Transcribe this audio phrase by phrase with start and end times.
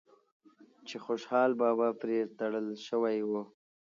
[0.87, 3.31] چې خوشحال بابا پرې تړل شوی و